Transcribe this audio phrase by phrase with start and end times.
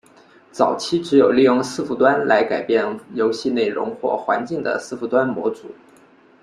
[0.51, 5.69] 早期只有利用伺服端来改变游戏内容或环境的伺服端模组。